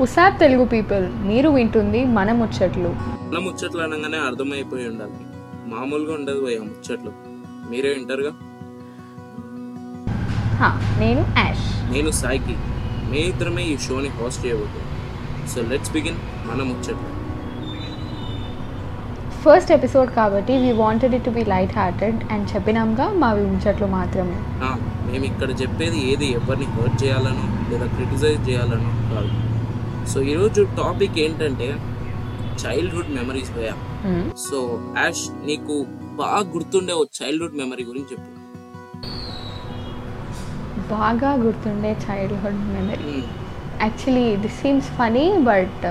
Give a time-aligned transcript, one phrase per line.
[0.00, 2.88] ఉసాబ్ Telugu people మీరు వింటుంది మన ముచ్చట్లు.
[2.98, 5.14] మన ముచ్చట్లు అనగానే అర్థమైపోయి ఉండాలి.
[5.74, 7.12] మామూలుగా ఉండదు భయ ముచ్చట్లు.
[7.70, 8.32] మీరే వింటారుగా?
[11.00, 11.92] నేను యాష్.
[11.92, 12.56] నేను సాయికి
[13.10, 15.48] మే ఇద్దరమే ఈ షోని హోస్ట్ చేయబోతున్నాం.
[15.48, 16.16] సో లెట్స్ బిగిన్
[16.48, 17.10] మన ముచ్చట్లు.
[19.42, 24.38] ఫస్ట్ ఎపిసోడ్ కాబట్టి we wanted it to be light hearted and చెప్పినాంగా మా ముచ్చట్లు మాత్రమే.
[25.10, 29.45] మేము ఇక్కడ చెప్పేది ఏది ఎవరిని హర్ట్ చేయాలనో లేదా క్రిటిసైజ్ చేయాలనో కాదు.
[30.06, 31.68] సో ఈరోజు టాపిక్ ఏంటంటే
[32.62, 33.70] చైల్డ్హుడ్ మెమరీస్ భయ.
[34.44, 34.58] సో
[34.98, 35.74] యాష్ నీకు
[36.18, 38.30] బాగా గుర్తుండే ఓ చైల్డ్హుడ్ మెమరీ గురించి చెప్పు
[40.90, 43.26] బాగా గుర్తుండే childhood memory hmm.
[43.80, 45.86] Actually this seems funny but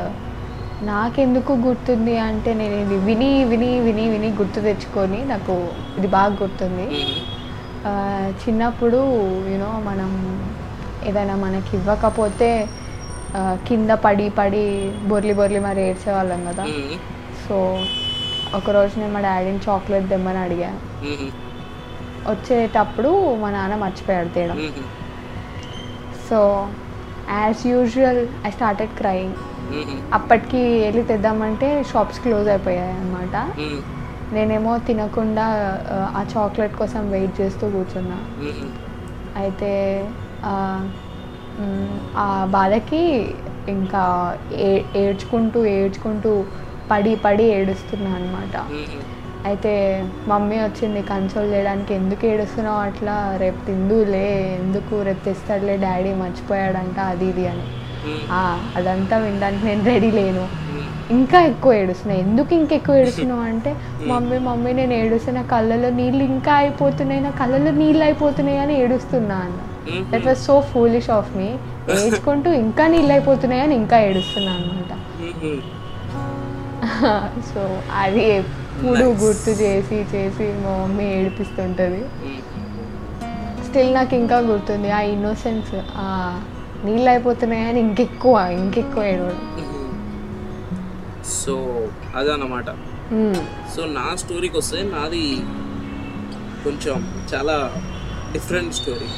[0.86, 5.54] నాకెందుకు గుర్తుంది అంటే నేను ఇది విని విని విని విని గుర్తు తెచ్చుకొని నాకు
[5.98, 7.14] ఇది బాగా గుర్తుంది మ్మ్.
[7.86, 7.92] ఆ,
[8.42, 9.00] చిన్నప్పుడు
[9.50, 10.12] యూనో మనం
[11.06, 12.50] ఏదైనా మనకి ఇవ్వకపోతే
[13.68, 14.66] కింద పడి పడి
[15.04, 16.66] బొర్లి బొర్లి మరి ఏడ్చేవాళ్ళం కదా.
[17.48, 17.56] సో
[18.56, 21.30] ఒకరోజు నేను మా డాడీని చాక్లెట్ తెమ్మని అడిగాను మ్మ్.
[22.32, 24.86] వచ్చేటప్పుడు మా నాన్న మర్చిపోయాడు తేడం మ్మ్.
[26.30, 26.40] So
[27.30, 29.36] as usual I started crying.
[30.14, 33.82] అప్పటికి వెళ్ళి తెద్దామంటే షాప్స్ క్లోజ్ అయిపోయాయి అన్నమాట మ్మ్.
[34.34, 35.46] నేనేమో తినకుండా
[36.16, 38.18] ఆ, చాక్లెట్ కోసం వెయిట్ చేస్తూ కూర్చున్నా.
[39.36, 39.72] అయితే
[42.16, 42.26] ఆ,
[42.56, 43.02] బాధకి
[43.68, 44.04] ఇంకా
[44.66, 44.72] ఏ
[45.04, 46.32] ఏడ్చుకుంటూ ఏడ్చుకుంటూ
[46.90, 48.56] పడి పడి ఏడుస్తున్నా అనమాట.
[49.46, 49.72] అయితే
[50.28, 53.16] మమ్మీ వచ్చింది కన్సోల్ చేయడానికి ఎందుకు ఏడుస్తున్నావు అట్లా?
[53.44, 54.28] రేపు తిందులే
[54.60, 54.96] ఎందుకు?
[55.08, 57.66] రేపు తెస్తాడులే డాడీ మర్చిపోయాడంట అది ఇది అని.
[58.78, 60.46] అదంతా వినడానికి నేను రెడీ లేను.
[61.10, 62.16] ఇంకా ఎక్కువ ఏడుస్తున్నా.
[62.26, 63.72] ఎందుకు ఇంకెక్కువ ఏడుస్తున్నావు అంటే
[64.12, 69.60] మమ్మీ మమ్మీ నేను ఏడుస్తున్నా కళ్ళలో నీళ్ళు ఇంకా అయిపోతున్నాయి నా కళ్ళలో నీళ్ళు అయిపోతున్నాయి అని ఏడుస్తున్నా అన్న.
[70.12, 71.50] That was so foolish of me
[71.96, 74.92] ఏడ్చుకుంటూ ఇంకా నీళ్ళు అయిపోతున్నాయి అని ఇంకా ఏడుస్తున్నా అనమాట.
[77.50, 77.62] సో
[78.02, 79.06] అది ఎప్పుడు.
[79.22, 82.02] గుర్తు చేసి చేసి మా మమ్మీ ఏడిపిస్తుంటుంది.
[83.66, 85.72] స్టిల్ నాకు ఇంకా గుర్తుంది ఆ ఇన్నోసెన్స్
[86.86, 89.42] నీళ్ళు అయిపోతున్నాయి అని ఇంకెక్కువ ఇంకెక్కువ ఏడవడం
[91.36, 91.54] సో
[92.16, 92.68] అదన్నమాట
[93.14, 93.40] మ్మ్.
[93.74, 95.24] సో నా స్టోరీకి వస్తే నాది
[96.64, 96.98] కొంచెం
[97.32, 97.56] చాలా
[98.34, 99.10] డిఫరెంట్ స్టోరీ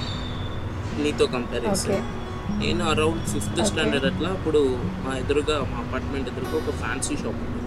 [1.06, 2.60] నీతో కంపేర్ చేస్తే Okay.
[2.62, 4.60] నేను అరౌండ్ ఫిఫ్త్ స్టాండర్డ్ అట్లా అప్పుడు
[5.06, 7.62] మా ఎదురుగా మా అపార్ట్మెంట్ ఎదురుగా ఒక ఫ్యాన్సీ షాప్ ఉంది.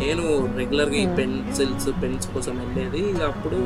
[0.00, 0.24] నేను
[0.58, 3.02] రెగ్యులర్గా ఈ పెన్సిల్స్ పెన్స్ కోసం వెళ్ళేది.
[3.30, 3.58] అప్పుడు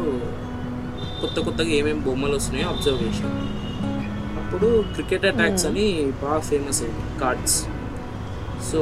[1.21, 3.43] కొత్త కొత్తగా ఏమేమి బొమ్మలు వస్తున్నాయో అబ్జర్వ్ చేసాను
[4.41, 5.87] అప్పుడు క్రికెట్ అటాక్స్ అని
[6.23, 7.59] బాగా ఫేమస్ అయింది కార్డ్స్
[8.71, 8.81] సో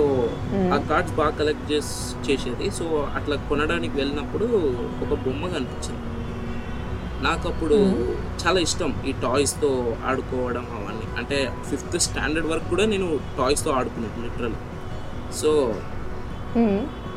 [0.53, 0.69] Hmm.
[0.75, 1.93] ఆ కార్డ్స్ బాగా కలెక్ట్ చేసి
[2.27, 2.69] చేసేది.
[2.79, 2.85] సో
[3.19, 4.47] అట్లా కొనడానికి వెళ్ళినప్పుడు
[5.05, 6.08] ఒక బొమ్మ కనిపించింది.
[7.23, 7.77] నాకు అప్పుడు
[8.43, 9.71] చాలా ఇష్టం ఈ టాయ్స్తో
[10.07, 11.07] ఆడుకోవడం అవన్నీ.
[11.19, 11.39] అంటే
[11.71, 13.09] ఫిఫ్త్ స్టాండర్డ్ వరకు కూడా నేను
[13.39, 14.57] టాయ్స్తో ఆడుకున్నాను లిటరల్
[15.33, 15.53] సో.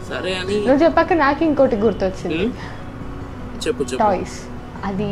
[0.09, 2.45] సరే అని నువ్వు చెప్పాక నాకు ఇంకోటి గుర్తొచ్చింది?
[3.65, 3.97] చెప్పు చెప్పు.
[3.97, 4.37] టాయ్స్
[4.83, 5.09] అది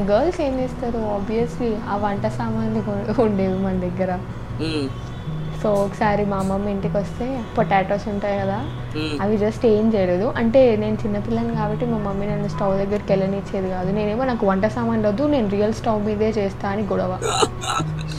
[0.00, 0.98] గర్ల్స్ ఏం చేస్తారు?
[1.14, 2.80] ఆబ్వియస్లీ ఆ వంట సామాన్లు
[3.26, 4.10] ఉండేవి మన దగ్గర.
[5.62, 8.58] సో ఒకసారి మా అమ్మమ్మ ఇంటికి వస్తే పొటాటోస్ ఉంటాయి కదా.
[9.20, 10.32] అవి జస్ట్ ఏం చేయలేదు.
[10.36, 13.90] అంటే నేను చిన్నపిల్లని కాబట్టి మా మమ్మీ నన్ను స్టవ్ దగ్గరికి వెళ్ళనిచ్చేది కాదు.
[13.90, 17.12] నేనేమో నాకు వంట సామాన్ వద్దు నేను రియల్ స్టవ్ మీదే చేస్తా అని గొడవ.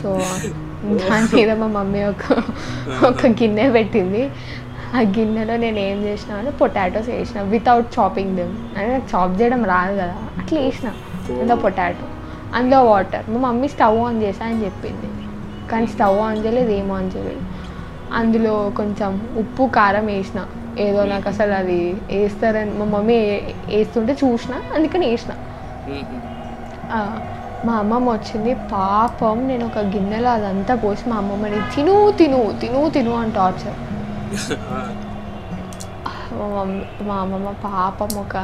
[0.01, 0.11] సో
[0.85, 2.43] దాని మీద మా మమ్మీ ఒక
[3.05, 4.23] ఒక గిన్నె పెట్టింది.
[4.95, 9.65] ఆ గిన్నెలో నేను ఏం చేసిన అంటే పొటాటోస్ వేసిన వితౌట్ చాపింగ్ దెమ్ అంటే నాకు చాప్ చేయడం
[9.65, 10.89] రాదు కదా అట్లా వేసిన.
[11.29, 12.07] అందులో పొటాటో
[12.55, 15.10] అందులో వాటర్ మా మమ్మీ స్టవ్ ఆన్ చేసా అని చెప్పింది.
[15.71, 17.43] కానీ స్టవ్ ఆన్ చేయలేదు ఏం ఆన్ చేయలేదు.
[18.19, 20.39] అందులో కొంచెం ఉప్పు కారం వేసిన.
[20.85, 21.77] ఏదో నాకు అసలు అది
[22.11, 23.17] వేస్తారని మా మమ్మీ
[23.71, 25.31] వేస్తుంటే చూసిన అందుకని వేసిన.
[27.65, 33.13] మా అమ్మమ్మ వచ్చింది పాపం నేను ఒక గిన్నెలో అదంతా పోసి మా అమ్మమ్మని తిను తిను తిను తిను
[33.21, 33.77] అని టార్చర్.
[36.37, 36.77] మా మమ్మీ
[37.07, 38.35] మా అమ్మమ్మ పాపం ఒక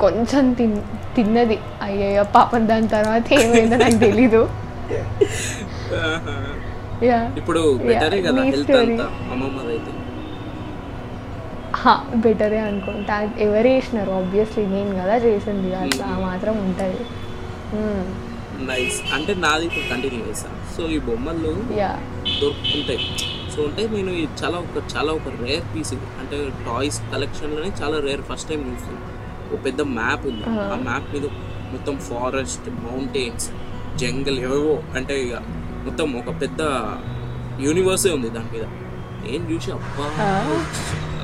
[0.00, 0.76] కొంచెం తిన్
[1.16, 1.56] తిన్నది.
[1.82, 4.40] అయ్యయ్యో పాపం దాని తర్వాత ఏమైందో నాకు తెలీదు.
[7.40, 8.72] ఇప్పుడు బెటరే కదా హెల్త్.
[8.82, 9.92] అంతా అమ్మమ్మది అయితే
[12.24, 13.16] బెటరే అనుకుంటా
[13.46, 17.02] ఎవరు వేసినారు ఆబ్వియస్లీ నేను కదా చేసింది అట్లా మాత్రం ఉంటుంది.
[18.68, 21.90] నైస్ అంటే నాది ఇప్పుడు కంటిన్యూ చేస్తాను సో ఈ బొమ్మలు యా
[22.40, 23.02] దొరుకుతుంటాయి.
[23.52, 26.08] సో అంటే నేను ఇది చాలా ఒక చాలా ఒక రేర్ పీస్ ఇది.
[26.20, 26.36] అంటే
[26.66, 29.06] టాయ్స్ కలెక్షన్లోనే చాలా రేర్ ఫస్ట్ టైం చూస్తున్నాను
[29.50, 30.44] ఒక పెద్ద మ్యాప్ ఉంది.
[30.72, 31.26] ఆ మ్యాప్ మీద
[31.74, 33.48] మొత్తం ఫారెస్ట్ మౌంటైన్స్
[34.00, 35.34] జంగల్ ఏవేవో అంటే ఇక
[35.86, 36.60] మొత్తం ఒక పెద్ద
[37.64, 38.64] యూనివర్సే ఉంది దాని మీద.
[39.24, 40.04] నేను చూసి అబ్బా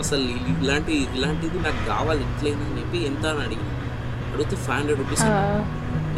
[0.00, 3.66] అసలు ఇలాంటి ఇలాంటిది నాకు కావాలి ఎట్లయినా అని చెప్పి ఎంత అని అడిగి
[4.34, 5.24] అడిగితే ఫైవ్ హండ్రెడ్ రూపీస్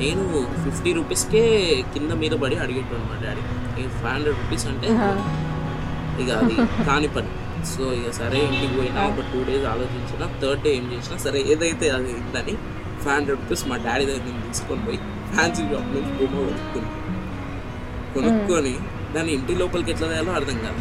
[0.00, 0.23] నేను
[0.64, 1.43] ఫిఫ్టీ రూపీస్కే
[1.94, 3.43] కింద మీద పడి అడిగేటాను మా డాడీ.
[3.97, 4.88] ఫైవ్ హండ్రెడ్ రూపీస్ అంటే
[6.23, 6.56] ఇక అది
[6.88, 7.31] కాని పని.
[7.73, 11.87] సో ఇక సరే ఇంటికి పోయినా ఒక టూ డేస్ ఆలోచించిన థర్డ్ డే ఏం చేసినా సరే ఏదైతే
[11.97, 12.55] అది ఇందని
[13.02, 15.00] ఫైవ్ హండ్రెడ్ రూపీస్ మా డాడీ దగ్గర నుంచి తీసుకొని పోయి
[15.32, 16.88] ఫ్యాన్సీ షాప్ నుంచి బొమ్మ కొనుక్కుని
[18.14, 18.75] కొనుక్కొని
[19.14, 20.81] దాన్ని ఇంటి లోపలికి ఎట్లా తేయాలో అర్థం కాదు.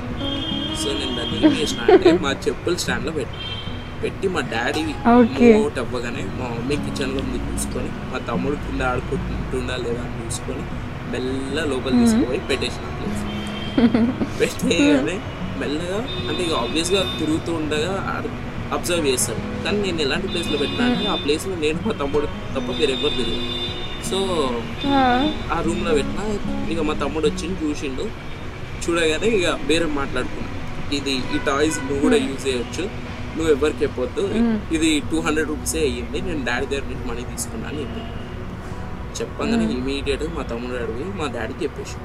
[0.81, 3.37] సో నేను దాన్ని ఏం చేసిన అంటే మా చెప్పుల స్టాండ్లో పెట్టి
[4.03, 4.81] పెట్టి మా డాడీ.
[5.57, 10.63] నోట్ అవ్వగానే మా మమ్మీ కిచెన్లో ఉంది చూసుకొని మా తమ్ముడు కింద ఆడుకుంటుండా లేదా అని చూసుకొని
[11.11, 12.85] మెల్ల లోపల తీసుకుపోయి పెట్టేసిన.
[12.99, 13.23] ప్లేస్
[14.39, 15.15] పెట్టేయగానే
[15.61, 17.93] మెల్లగా అంటే ఇక ఆబ్వియస్గా తిరుగుతూ ఉండగా
[18.75, 22.93] అబ్జర్వ్ చేస్తాను కానీ నేను ఎలాంటి ప్లేస్లో పెట్టినా అంటే ఆ ప్లేస్లో నేను మా తమ్ముడు తప్ప వేరే
[22.97, 23.45] ఎవరు తెలియదు.
[24.09, 24.17] సో
[24.95, 25.01] ఆ.
[25.65, 26.23] రూమ్లో పెట్టినా
[26.69, 28.05] ఇక మా తమ్ముడు వచ్చి చూసిండు.
[28.83, 30.49] చూడగానే ఇక వేరే మాట్లాడుకున్నా.
[30.91, 32.83] ఇది ఈ టాయ్స్ నువ్వు కూడా యూజ్ చేయొచ్చు.
[33.35, 34.23] నువ్వు ఎవరికి చెప్పొద్దు.
[34.71, 36.19] ఇది టూ హండ్రెడ్ రూపీసే అయ్యింది.
[36.21, 38.01] నేను డాడీ దగ్గర నుంచి మనీ తీసుకున్నా అని చెప్పి
[39.19, 41.97] చెప్పగానే ఇమీడియట్గా మా తమ్ముడు అడిగి మా డాడీకి చెప్పేసి.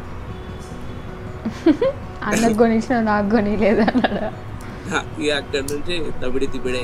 [2.28, 4.24] అన్నకు కొనిచ్చిన నాకు కొనిలేదు అన్నాడు?
[5.20, 6.82] ఇక అక్కడి నుంచి తబిడి తిబిడే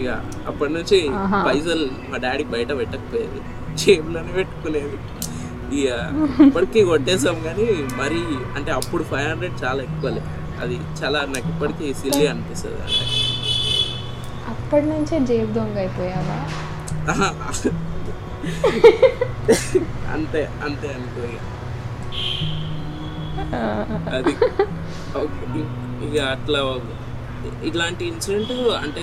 [0.00, 0.08] ఇక.
[0.46, 0.98] అప్పటి నుంచి.
[1.46, 3.40] పైసలు మా డాడీ బయట పెట్టకపోయేది.
[3.78, 4.98] జేబులోనే పెట్టుకునేది
[5.76, 5.90] ఇక
[6.42, 7.66] ఇప్పటికీ కొట్టేసాం కానీ
[8.00, 8.20] మరి
[8.56, 10.22] అంటే అప్పుడు ఫైవ్ హండ్రెడ్ చాలా ఎక్కువలే
[10.62, 13.04] అది చాలా నాకు ఇప్పటికీ సిల్లీ అనిపిస్తుంది అంటే
[14.52, 16.38] అప్పటి నుంచే జేబు దొంగ అయిపోయావా.
[20.14, 21.22] అంతే అంతే అనుకో
[24.12, 24.32] అది.
[26.04, 26.60] ఇక అట్లా
[27.66, 29.02] ఇట్లాంటి ఇన్సిడెంట్ అంటే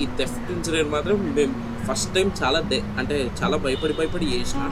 [0.00, 1.54] ఈ థెఫ్ట్ ఇన్సిడెంట్ మాత్రం మేము
[1.88, 2.58] ఫస్ట్ టైం చాలా
[2.98, 4.62] అంటే చాలా భయపడి భయపడి చేసిన.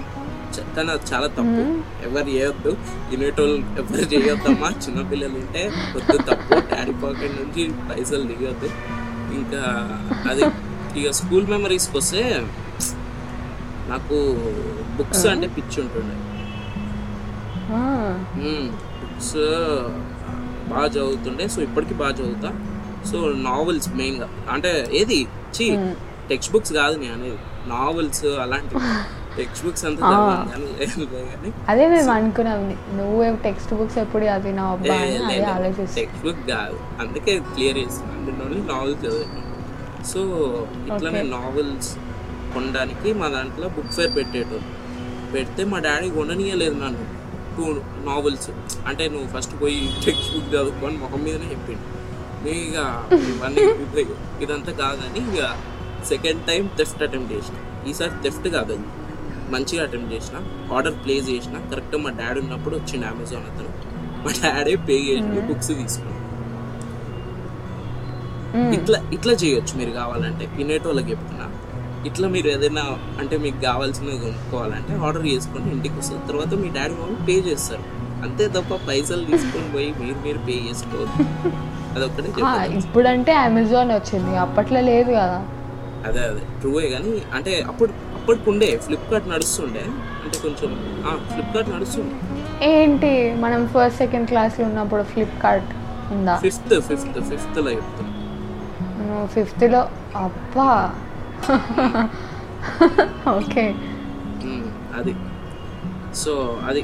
[0.77, 1.63] కానీ అది చాలా తప్పు.
[2.07, 2.71] ఎవరు చేయొద్దు.
[3.11, 4.69] వినేటోళ్ళు ఎవరు చేయొద్దమ్మా.
[4.85, 5.63] చిన్నపిల్లలు ఉంటే
[5.97, 6.55] వద్దు తప్పు.
[6.71, 8.69] డాడీ పాకెట్ నుంచి పైసలు దిగొద్దు.
[9.39, 9.63] ఇంకా
[10.31, 10.45] అది
[11.01, 12.23] ఇక స్కూల్ మెమరీస్కి వస్తే
[13.89, 14.17] నాకు
[14.99, 16.17] బుక్స్ అంటే పిచ్చి ఉంటుండే.
[19.01, 19.37] బుక్స్
[20.71, 21.45] బాగా చదువుతుండే.
[21.49, 22.51] సో ఇప్పటికీ బాగా చదువుతా.
[23.11, 23.19] సో
[23.49, 25.21] నావెల్స్ మెయిన్గా అంటే ఏది?
[25.57, 25.67] చి
[26.29, 27.39] టెక్స్ట్ బుక్స్ కాదు నేను అనేది
[27.69, 28.83] నావెల్స్ అలాంటివి
[29.37, 30.11] టెక్స్ట్ బుక్స్ అంతా
[30.53, 32.61] కానీ అదే మేము అనుకున్నాం
[32.97, 36.79] నువ్వు టెక్స్ట్ బుక్స్ ఎప్పుడు అదే ఆలోచిస్తాను టెక్స్ట్ బుక్ కాదు.
[37.01, 39.43] అందుకే క్లియర్ చేస్తున్నాను నేను ఓన్లీ నావెల్స్ చదివాను.
[40.05, 40.21] సో
[40.89, 41.91] ఇట్లానే నావెల్స్
[42.55, 44.71] కొనడానికి మా దాంట్లో బుక్ ఫేర్ పెట్టేటోళ్ళు.
[45.35, 47.05] పెడితే మా డాడీ కొననీయలేదు నన్ను.
[47.57, 47.65] టూ
[48.11, 48.51] నావెల్స్
[48.87, 51.85] అంటే నువ్వు ఫస్ట్ పోయి టెక్స్ట్ బుక్ చదువుకొని మొహం మీదనే చెప్పిండు.
[52.49, 52.77] ఇక
[53.13, 55.41] ఇవన్నీ ఇది- ఇదంతా కాదని ఇక
[56.13, 57.57] సెకండ్ టైం థెఫ్ట్ అటెంప్ట్ చేసిన.
[57.91, 58.87] ఈసారి థెఫ్ట్ కాదు అది
[59.55, 60.37] మంచిగా అటెంప్ట్ చేసిన.
[60.77, 61.57] ఆర్డర్ ప్లేస్ చేసిన.
[61.73, 63.71] కరెక్ట్ మా డాడీ ఉన్నప్పుడు వచ్చిండు అమెజాన్ అతను.
[64.25, 66.15] మా డాడీ పే చేసి బుక్స్ తీసుకున్నాను
[68.77, 70.45] ఇట్లా ఇట్లా చేయొచ్చు మీరు కావాలంటే.
[70.59, 71.47] వినేటోళ్ళకి చెప్తున్నా.
[72.09, 72.83] ఇట్లా మీరు ఏదైనా
[73.21, 77.85] అంటే మీకు కావాల్సినవి కొనుక్కోవాలంటే ఆర్డర్ చేసుకొని ఇంటికి వస్తుంది తర్వాత మీ డాడీ మమ్మీ పే చేస్తారు.
[78.27, 81.25] అంతే తప్ప పైసలు తీసుకొని పోయి మీరు మీరు పే చేసుకోవద్దు
[81.97, 82.29] అదొక్కటే
[82.81, 84.33] ఇప్పుడంటే అమెజాన్ వచ్చింది.
[84.45, 85.39] అప్పట్లో లేదు కదా.
[86.07, 86.41] అదే అదే.
[86.61, 89.85] ట్రూవే కానీ అంటే అప్పుడు అప్పటికి ఉండే ఫ్లిప్కార్ట్ నడుస్తుండే.
[90.25, 90.71] అంటే కొంచెం
[91.33, 92.15] ఫ్లిప్కార్ట్ నడుస్తుండే.
[92.73, 93.13] ఏంటి?
[93.35, 95.71] మనం ఫస్ట్ సెకండ్ క్లాస్లో ఉన్నప్పుడు ఫ్లిప్కార్ట్
[96.13, 96.37] ఉందా?
[96.37, 98.13] ఫిఫ్త్ ఫిఫ్త్ ఫిఫ్త్లో చెప్తాను
[99.07, 99.81] నువ్వు ఫిఫ్త్లో
[100.17, 100.71] అబ్బా.
[103.31, 103.65] ఓకే.
[104.97, 105.15] అది.
[106.15, 106.33] సో
[106.67, 106.83] అది.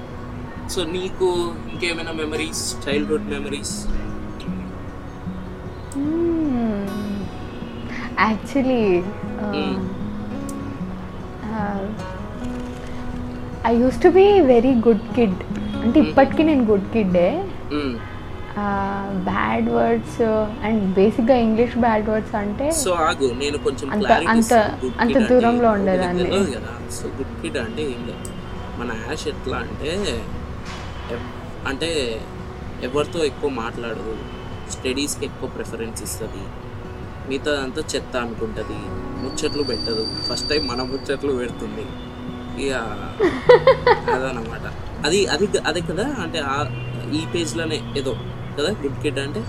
[0.71, 1.27] సో నీకు
[1.73, 3.75] ఇంకేమైనా memories childhood memories
[8.21, 9.03] actually.
[13.67, 15.35] I used to be very good kid
[15.83, 17.49] అంటే ఇప్పటికీ నేను గుడ్ కిడ్డే
[19.25, 20.23] బ్యాడ్ వర్డ్స్
[20.65, 25.71] అండ్ బేసిక్గా ఇంగ్లీష్ బ్యాడ్ వర్డ్స్ అంటే సో ఆగు నేను కొంచెం అంత- అంత- అంత దూరంలో.
[25.71, 26.31] ఉండేదాన్ని.
[26.93, 28.33] సో గుడ్ కిడ్ అంటే ఏం లేదు.
[28.81, 30.23] మన యాష్ ఎట్లా అంటే
[31.67, 32.21] అంటే
[32.83, 34.17] ఎవరితో ఎక్కువ మాట్లాడదు.
[34.71, 36.72] స్టడీస్కి ఎక్కువ ప్రిఫరెన్స్ ఇస్తుంది.
[37.29, 38.77] మిగతా అంతా చెత్త అనుకుంటుంది.
[39.23, 40.07] ముచ్చట్లు పెట్టదు.
[40.31, 41.87] ఫస్ట్ టైం మన ముచ్చట్లు పెడుతుంది.
[42.65, 42.75] ఇక
[44.15, 44.61] అదనమాట
[45.07, 46.15] అది అది అదే కదా?
[46.23, 46.65] అంటే ఆ-
[47.13, 48.17] ఈ పేజ్లోనే ఏదో
[48.59, 48.71] కదా?
[48.71, 49.45] గుడ్ కిడ్ అంటే?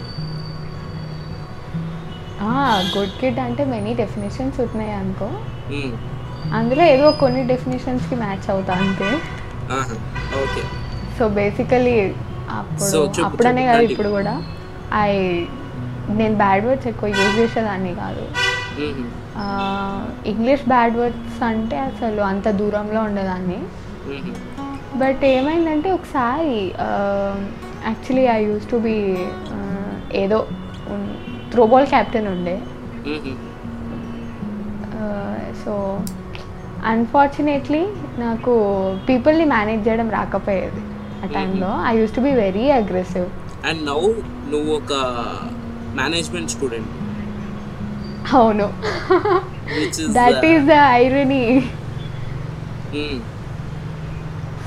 [2.98, 5.30] గుడ్ కిడ్ అంటే మెనీ డెఫినేషన్స్ ఉన్నాయి అనుకో.
[6.54, 9.10] అందులో ఏదో కొన్ని డెఫినేషన్స్కి మ్యాచ్ అవుతా అంతే.
[10.42, 10.62] ఓకే.
[11.20, 12.14] సో బేసికలీ
[12.50, 12.90] అప్పుడు
[13.24, 13.82] అప్పుడనే కాదు.
[13.92, 14.44] ఇప్పుడు కూడా
[14.94, 15.46] ఐ
[16.20, 18.24] నేను బ్యాడ్ వర్డ్స్ ఎక్కువ యూజ్ చేసేదాన్ని కాదు.
[20.32, 23.60] ఇంగ్లీష్ బ్యాడ్ వర్డ్స్ అంటే అసలు అంత దూరంలో ఉండేదాన్ని.
[25.02, 26.58] బట్ ఏమైందంటే ఒకసారి
[27.90, 28.98] actually I used to be
[30.24, 30.40] ఏదో
[31.54, 32.58] త్రోబాల్ క్యాప్టెన్ ఉండే.
[35.64, 35.74] సో
[36.92, 37.82] అన్ఫార్చునేట్లీ
[38.18, 38.54] నాకు
[39.10, 40.82] పీపుల్ని మేనేజ్ చేయడం రాకపోయేది
[41.24, 43.28] ఆ టైంలో I used to be very aggressive
[43.70, 44.00] and now
[44.54, 44.94] నువ్వు ఒక
[46.02, 46.92] మేనేజ్మెంట్ స్టూడెంట్.
[48.40, 48.68] అవును.
[50.18, 51.44] That is the irony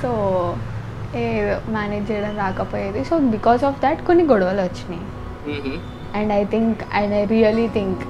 [0.02, 0.10] so
[1.76, 3.00] manage చేయడం రాకపోయేది.
[3.10, 5.04] సో బికాస్ ఆఫ్ దాట్ కొన్ని గొడవలు వచ్చినాయి.
[6.18, 8.02] And I think and I really think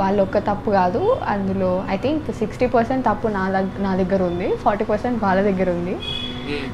[0.00, 1.02] వాళ్ళ ఒక్క తప్పు కాదు.
[1.34, 5.68] అందులో ఐ థింక్ సిక్స్టీ పర్సెంట్ తప్పు నా దగ్గర నా దగ్గర ఉంది ఫార్టీ పర్సెంట్ వాళ్ళ దగ్గర
[5.78, 5.94] ఉంది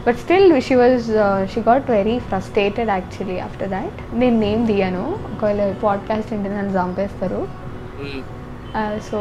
[0.07, 1.07] but still she was
[1.55, 7.49] she got very frustrated actually after that నేను నేమ్ తీయను ఒకవేళ పాడ్కాస్ట్ ఉంటే నన్ను చంపేస్తారు.
[9.11, 9.21] సో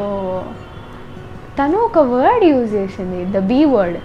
[1.58, 3.98] తను ఒక వర్డ్ యూజ్ చేసింది the B word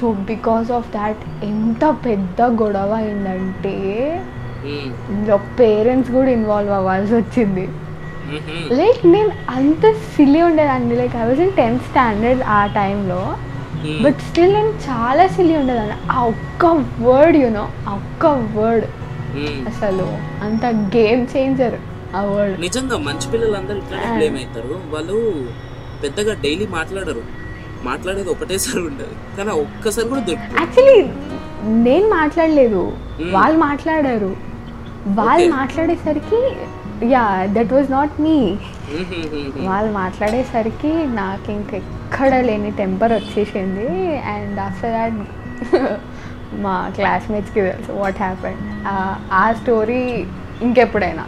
[0.00, 3.74] so because of that ఎంత పెద్ద గొడవ అయిందంటే
[5.10, 7.68] ఇందులో పేరెంట్స్ కూడా ఇన్వాల్వ్ అవ్వాల్సి వచ్చింది.
[8.72, 10.96] లైక్ నేను అంత సిల్లీ ఉండేదాన్ని.
[10.96, 13.36] Like I was in tenth standard ఆ టైంలో
[14.02, 16.64] బట్ స్టిల్ నేను చాలా సిల్లీ ఉండేదాన్ని ఆ ఒక్క
[17.02, 18.24] వర్డ్ యూనో ఆ ఒక్క
[18.56, 18.86] వర్డ్
[19.66, 20.06] అసలు
[20.42, 20.64] అంత
[20.96, 21.76] గేమ్ చేంజర్
[22.14, 25.16] ఆ వర్డ్ నిజంగా మంచి పిల్లలందరూ ఇట్లానే బ్లేమ్ అవుతారు వాళ్ళు
[26.02, 27.22] పెద్దగా డైలీ మాట్లాడరు
[27.84, 30.98] మాట్లాడేది ఒకటేసారి ఉండదు కానీ ఒక్కసారి కూడా దొరుకుతుంది యాక్చువల్లీ
[31.84, 32.82] నేను మాట్లాడలేదు.
[33.32, 34.30] వాళ్ళు మాట్లాడారు
[35.16, 35.46] వాళ్ళు.
[35.52, 36.40] మాట్లాడేసరికి
[37.02, 38.56] yeah that was not me
[39.56, 44.18] వాళ్ళు మాట్లాడేసరికి నాకు ఇంకెక్కడ లేని టెంపర్ వచ్చేసింది.
[44.18, 45.14] అండ్ ఆఫ్టర్ దాట్
[46.54, 48.58] మా క్లాస్మేట్స్కి తెలుసు వాట్ హ్యాపెన్
[49.32, 50.26] ఆ స్టోరీ
[50.62, 51.24] ఇంకెప్పుడైనా.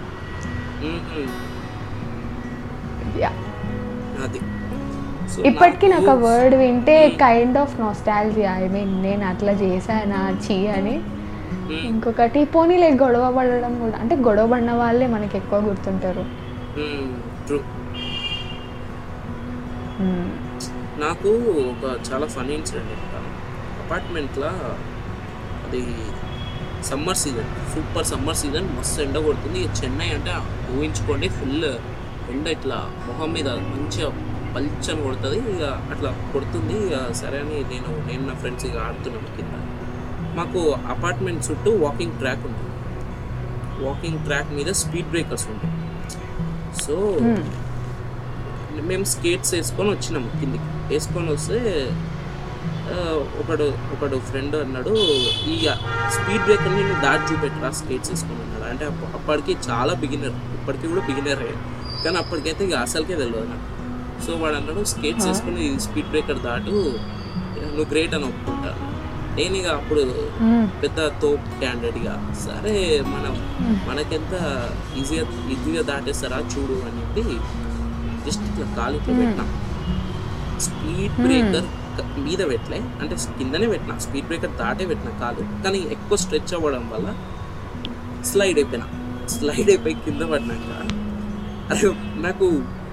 [5.34, 10.66] So, ఇప్పటికీ నాకు ఆ వర్డ్ వింటే kind of nostalgia I mean నేను అట్లా చేశానా చీ
[10.66, 11.00] అని.
[11.72, 13.98] ఇంకొకటి పోనీలే గొడవ పడడం కూడా.
[13.98, 16.44] అంటే గొడవ పడిన వాళ్ళే మనకి ఎక్కువ గుర్తుంటారు.
[16.74, 17.06] Mm,
[17.48, 17.60] true.
[19.98, 20.26] Hmm.
[20.98, 21.28] నాకు
[21.70, 23.24] ఒక చాలా ఫనీ ఇన్సిడెంట్ చెప్తాను.
[23.84, 24.46] అపార్ట్మెంట్లో
[25.66, 25.86] అది
[26.84, 29.58] summer season super summer season మస్తు ఎండ కొడుతుంది.
[29.58, 30.30] చెన్నై అంటే
[30.78, 31.64] ఊహించుకోండి ఫుల్
[32.30, 34.08] ఎండ ఇట్లా మొహం మీద మంచిగా
[34.54, 35.36] పల్చని కొడుతుంది.
[35.36, 36.86] ఇక అట్లా కొడుతుంది.
[36.86, 39.73] ఇక సరే అని నేను నేను నా ఫ్రెండ్స్ ఇక ఆడుతున్నాను కింద.
[40.34, 42.70] మాకు అపార్ట్మెంట్ చుట్టూ వాకింగ్ ట్రాక్ ఉంటుంది.
[43.84, 45.74] వాకింగ్ ట్రాక్ మీద స్పీడ్ బ్రేకర్స్ ఉంటాయి.
[46.82, 47.38] So Hmm.
[48.82, 50.64] మేము స్కేట్స్ వేసుకొని వచ్చినాము కిందికి.
[50.64, 51.54] వేసుకొని వస్తే
[53.40, 54.90] ఒకడు ఒకడు ఫ్రెండ్ అన్నాడు
[55.46, 55.68] ఈ
[56.10, 58.70] స్పీడ్ బ్రేకర్ నేను దాటి చూపెట్టరా స్కేట్స్ వేసుకొని అన్నాడు.
[58.70, 61.42] అంటే అప్ప- అప్పటికి చాలా బిగినర్ ఇప్పటికి కూడా బిగినర్
[62.04, 63.74] కానీ అప్పటికైతే ఇక అసలుకే తెలియదు నాకు.
[64.26, 66.70] సో వాడు అన్నాడు స్కేట్స్ వేసుకొని స్పీడ్ బ్రేకర్ దాటు
[67.60, 68.24] నువ్వు గ్రేట్ అని
[69.38, 70.02] నేను ఇక అప్పుడు.
[70.82, 72.14] పెద్ద తోప్ క్యాండిడేట్గా
[72.46, 72.74] సరే
[73.14, 73.34] మనం
[73.88, 74.34] మనకెంత
[75.00, 75.24] ఈజీగా
[75.54, 77.24] ఈజీగా దాటేస్తారా చూడు అని చెప్పి
[78.26, 79.46] జస్ట్ ఇట్లా కాలు ఇట్లా పెట్టినా.
[80.66, 81.68] స్పీడ్ బ్రేకర్
[82.26, 82.80] మీద పెట్టలే.
[83.00, 83.94] అంటే కిందనే పెట్టినా.
[84.04, 87.08] స్పీడ్ బ్రేకర్ దాటే పెట్టిన కాలు కానీ ఎక్కువ స్ట్రెచ్ అవ్వడం వల్ల
[88.30, 88.86] స్లైడ్ అయిపోయినా.
[89.34, 90.70] స్లైడ్ అయిపోయి కింద పడినాక
[91.72, 91.88] అరే
[92.26, 92.46] నాకు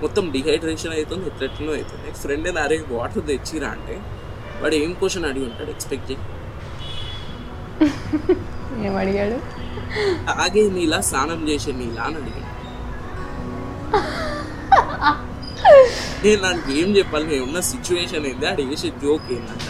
[0.03, 3.95] మొత్తం డిహైడ్రేషన్ అవుతుంది ఎట్లెట్లనో అవుతుంది ఫ్రెండ్ అరే వాటర్ తెచ్చిరా అంటే
[4.61, 5.71] వాడు ఏం క్వశ్చన్ అడిగి ఉంటాడు?
[5.71, 6.19] ఎక్స్పెక్ట్ చేయి.
[8.85, 9.37] ఏం అడిగాడు?
[10.29, 12.47] తాగే నీళ్ళ స్నానం చేసే నీళ్ళ అని అడిగాడు.
[16.23, 17.25] నేను నాకు ఏం చెప్పాలి?
[17.31, 18.45] నేను ఉన్న సిచ్యువేషన్ ఏంది?
[18.49, 19.67] ఆడు వేసే జోక్ ఏంటంట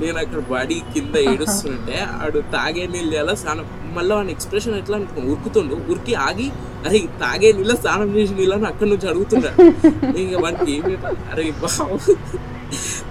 [0.00, 3.66] నేను అక్కడ బాడీ కింద ఏడుస్తుంటే ఆడు తాగే నీళ్ళు ఎలా స్నానం
[3.96, 5.76] మళ్ళీ వాడి ఎక్స్ప్రెషన్ ఎట్లా అనుకో ఉరుకుతుండు.
[5.92, 6.46] ఉరికి ఆగి
[6.86, 9.62] అరే తాగే నీళ్ళ స్నానం చేసి నీళ్ళని అక్కడి నుంచి అడుగుతున్నాడు
[10.22, 11.18] ఇంకా వాడికి ఏం చెప్పాలి?
[11.32, 11.96] అరే బాబు.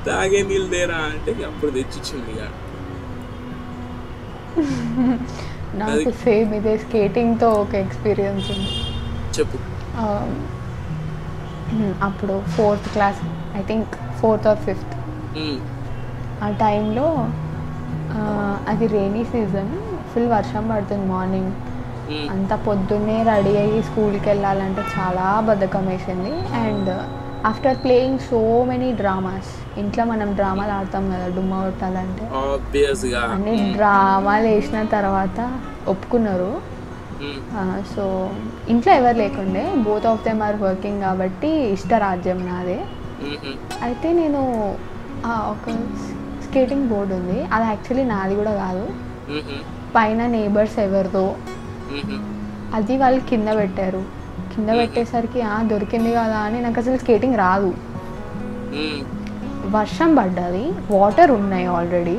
[0.08, 2.44] తాగే నీళ్ళు దేరా అంటే అప్పుడు తెచ్చిచ్చింది ఇక.
[5.82, 8.72] నాకు సేమ్ ఇదే స్కేటింగ్తో ఒక ఎక్స్పీరియన్స్ ఉంది.
[9.38, 9.58] చెప్పు.
[12.08, 13.22] అప్పుడు fourth class
[13.58, 14.94] I think fourth or fifth.
[16.44, 17.08] ఆ టైంలో
[18.72, 19.72] అది రెయినీ సీజన్
[20.12, 21.54] ఫుల్ వర్షం పడుతుంది మార్నింగ్.
[22.34, 26.34] అంత పొద్దున్నే రెడీ అయ్యి స్కూల్కి వెళ్ళాలంటే చాలా బద్ధకం వేసింది.
[26.64, 26.92] And
[27.48, 32.24] after playing so many dramas ఇంట్లో మనం డ్రామాలు ఆడతాం కదా డుమ్మ కొట్టాలంటే.
[33.34, 35.40] అన్ని డ్రామాలు వేసిన తర్వాత
[35.88, 36.50] ఒప్పుకున్నారు.
[37.22, 37.38] ఉమ్,
[37.96, 38.04] సో
[38.68, 42.80] ఇంట్లో ఎవరు లేకుండే both of them are working కాబట్టి ఇష్టరాజ్యం నాదే.
[43.22, 44.42] ఉమ్, ఉమ్, అయితే నేను
[45.26, 45.66] ఆ, ఒక
[46.44, 47.48] స్కేటింగ్ బోర్డు ఉంది.
[47.52, 48.84] అది యాక్చువల్లీ నాది కూడా కాదు.
[49.96, 51.24] పైన నేబర్స్ ఎవరిదో.
[52.74, 54.02] అది వాళ్ళు కింద పెట్టారు.
[54.58, 57.74] కింద పెట్టేసరికి "ఆ, దొరికింది కదా అని నాకు అసలు స్కేటింగ్ రాదు.
[59.70, 62.18] వర్షం పడ్డది వాటర్ ఉన్నాయి ఆల్రెడీ.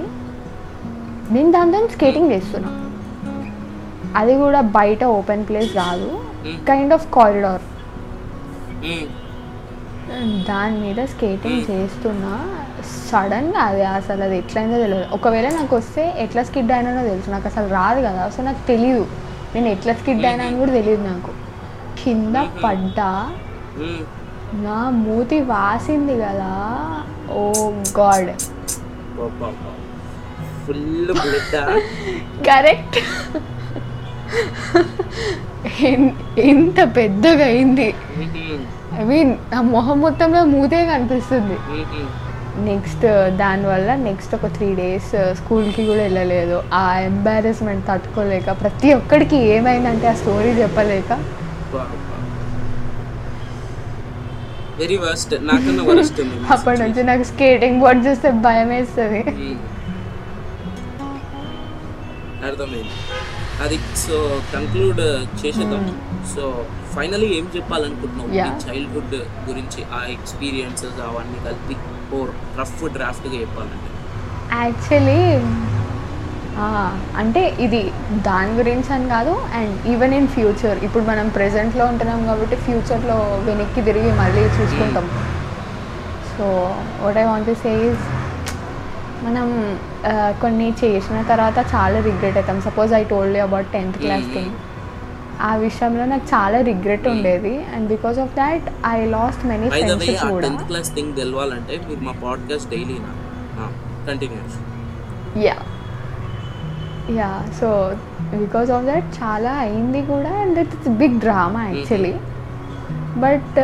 [1.30, 2.68] నేను దాంతో స్కేటింగ్ చేస్తున్నా.
[4.16, 6.24] అది కూడా బయట ఓపెన్ ప్లేస్ కాదు
[6.68, 7.62] కైండ్ ఆఫ్ కారిడార్
[10.48, 12.54] దాని మీద స్కేటింగ్ చేస్తున్నా.
[13.12, 17.30] సడన్గా అది అసలు అది ఎట్లయిందో తెలియదు ఒకవేళ నాకు వస్తే ఎట్లా స్కిడ్ అయినానో తెలుసు.
[17.30, 18.32] నాకు అసలు రాదు కదా.
[18.36, 19.06] సో నాకు తెలియదు
[19.54, 21.47] నేను ఎట్లా స్కిడ్ అయినా అని కూడా తెలియదు నాకు.
[22.08, 23.10] కింద పడ్డా.
[24.66, 26.52] నా మూతి వాసింది కదా.
[27.32, 27.52] Oh
[27.98, 28.30] God.
[30.66, 31.08] Full
[32.48, 32.98] correct.
[36.40, 37.94] ఎంత పెద్దగా అయింది.
[39.00, 41.56] ఐ మీన్ ఆ మొహం మొత్తంలో మూతే కనిపిస్తుంది.
[42.70, 46.62] నెక్స్ట్ దానివల్ల నెక్స్ట్ ఒక త్రీ డేస్ స్కూల్కి కూడా వెళ్ళలేదు.
[46.74, 51.12] ఆ ఎంబారెస్మెంట్ తట్టుకోలేక ప్రతి ఒక్కడికి ఏమైందంటే ఆ స్టోరీ చెప్పలేక
[54.80, 56.20] వెరీ వర్స్ట్ నాకన్నా వరస్ట్
[56.54, 59.22] అప్పటి నుంచి నాకు స్కేటింగ్ బోర్డ్ చూస్తే భయం వేస్తుంది.
[62.48, 62.94] అర్థమైంది.
[63.64, 64.16] అది సో
[64.54, 65.00] కంక్లూడ్
[65.40, 65.84] చేసేద్దాం.
[66.34, 68.30] సో ఫైనలీ ఏం చెప్పాలనుకుంటున్నావు.
[68.66, 69.16] చైల్డ్హుడ్
[69.48, 71.76] గురించి ఆ ఎక్స్పీరియన్సెస్ అవన్నీ కలిపి
[72.16, 72.20] ఓ
[72.60, 73.90] రఫ్ డ్రాఫ్ట్గా చెప్పాలంటే.
[74.52, 75.20] యాక్చువల్లీ
[77.16, 77.80] అంటే ఇది
[78.20, 83.82] దాని గురించి అని కాదు అండ్ ఈవెన్ ఇన్ ఫ్యూచర్ ఇప్పుడు మనం ప్రెసెంట్లో ఉంటున్నాం కాబట్టి ఫ్యూచర్లో వెనక్కి
[83.82, 85.06] తిరిగి మళ్ళీ చూసుకుంటాం.
[86.32, 86.46] So
[87.02, 88.02] what I want says
[89.24, 89.46] మనం
[90.06, 92.60] ఆ, కొన్ని చేసిన తర్వాత చాలా రిగ్రెట్ అవుతాం.
[92.62, 94.52] Suppose I told about tenth class thing
[95.40, 97.54] ఆ విషయంలో నాకు చాలా రిగ్రెట్ ఉండేది.
[97.74, 100.46] And because of that I lost many friendships ఆ కూడా.
[100.48, 103.12] టెన్త్ క్లాస్ థింగ్ తెలవాలంటే మీరు మా podcast డైలీనా
[104.06, 104.56] continues
[105.38, 105.56] yeah
[107.16, 107.68] yeah so
[108.34, 110.32] because of that చాలా అయింది కూడా.
[110.42, 112.14] And it's big drama actually
[113.24, 113.56] but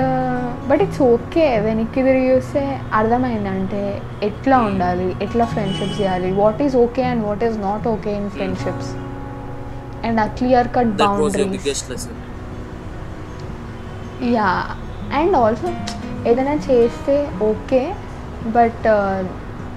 [0.68, 2.62] but it's okay వెనక్కి తిరిగి చూస్తే
[2.98, 3.82] అర్థమైంది అంటే
[4.28, 5.08] ఎట్లా ఉండాలి?
[5.24, 6.30] ఎట్లా ఫ్రెండ్షిప్స్ చేయాలి?
[6.40, 8.90] What is okay and what is not okay in friendships
[10.06, 12.06] and ఆ clear cut boundaries
[14.34, 14.48] yeah
[15.20, 15.68] and also
[16.30, 17.16] ఏదైనా చేస్తే
[17.50, 17.82] ఓకే
[18.56, 18.86] బట్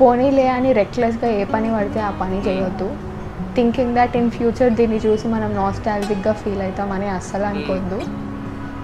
[0.02, 2.88] పోనీలే అని రెక్లెస్గా ఏ పని పడితే ఆ పని చేయొద్దు.
[3.58, 8.00] థింకింగ్ దట్ ఇన్ ఫ్యూచర్ దీన్ని చూసి మనం నాస్టాలజిక్గా ఫీల్ అవుతామని అస్సలు అనుకోవద్దు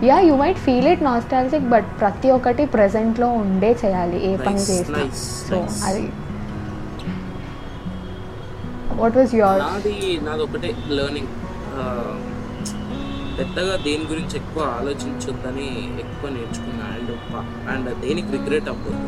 [0.07, 4.99] yeah you might feel it nostalgic but ప్రతి ఒక్కటి ప్రజెంట్లో ఉండే చేయాలి ఏ పని చేసినా.
[4.99, 5.59] nice, so.
[5.87, 6.03] అది.
[8.99, 9.95] వాట్ వాజ్ యువర్ నాది
[10.25, 11.31] నాది ఒకటే లెర్నింగ్
[13.37, 15.69] పెద్దగా దేని గురించి ఎక్కువ ఆలోచించొద్దని
[16.03, 17.13] ఎక్కువ నేర్చుకున్నా అండ్
[17.73, 19.07] అండ్ దేనికి రిగ్రెట్ అవ్వద్దు.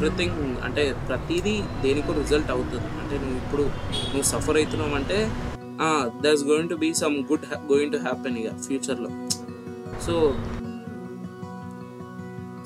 [0.00, 0.36] ఎవ్రీథింగ్
[0.66, 2.86] అంటే ప్రతిదీ దేనికో రిజల్ట్ అవుతుంది.
[3.00, 3.64] అంటే నువ్వు ఇప్పుడు
[4.12, 5.18] నువ్వు సఫర్ అవుతున్నావు అంటే
[6.24, 9.10] there's going to be some good going to happen ఇక ఫ్యూచర్లో
[10.06, 10.14] సో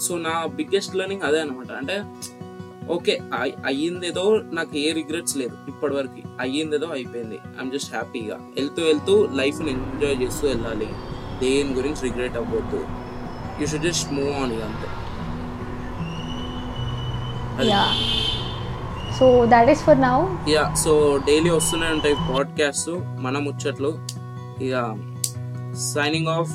[0.05, 1.97] సో నా బిగ్గెస్ట్ లెర్నింగ్ అదే అనమాట అంటే
[2.97, 3.14] ఓకే
[3.70, 4.25] అయ్యిందేదో
[4.59, 7.38] నాకు ఏ రిగ్రెట్స్ లేదు ఇప్పటి వరకు అయ్యిందేదో అయిపోయింది.
[7.59, 10.88] ఐఎమ్ జస్ట్ హ్యాపీగా వెళ్తూ వెళ్తూ లైఫ్ని ఎంజాయ్ చేస్తూ వెళ్ళాలి.
[11.42, 12.83] దేని గురించి రిగ్రెట్ అవ్వద్దు.
[13.61, 14.90] You should just move on ఇక అంతే.
[17.62, 17.84] Yeah
[19.18, 22.90] so that is for now yeah so daily వస్తూనే ఉంటాయి పాడ్కాస్ట్
[23.20, 23.98] మన ముచ్చట్లు.
[24.64, 24.74] ఇక
[25.76, 26.52] సైనింగ్ ఆఫ్